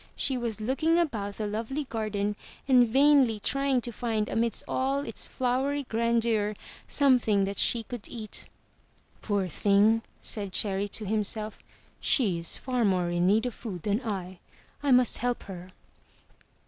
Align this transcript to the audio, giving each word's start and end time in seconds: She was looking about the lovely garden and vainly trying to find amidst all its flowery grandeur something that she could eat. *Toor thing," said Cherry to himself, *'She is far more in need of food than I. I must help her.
She 0.15 0.35
was 0.35 0.59
looking 0.59 0.97
about 0.97 1.35
the 1.35 1.45
lovely 1.45 1.83
garden 1.83 2.35
and 2.67 2.87
vainly 2.87 3.39
trying 3.39 3.81
to 3.81 3.91
find 3.91 4.27
amidst 4.29 4.63
all 4.67 5.01
its 5.05 5.27
flowery 5.27 5.83
grandeur 5.83 6.55
something 6.87 7.43
that 7.43 7.59
she 7.59 7.83
could 7.83 8.09
eat. 8.09 8.47
*Toor 9.21 9.47
thing," 9.47 10.01
said 10.19 10.53
Cherry 10.53 10.87
to 10.87 11.05
himself, 11.05 11.59
*'She 11.99 12.39
is 12.39 12.57
far 12.57 12.83
more 12.83 13.11
in 13.11 13.27
need 13.27 13.45
of 13.45 13.53
food 13.53 13.83
than 13.83 14.01
I. 14.03 14.39
I 14.81 14.89
must 14.91 15.19
help 15.19 15.43
her. 15.43 15.69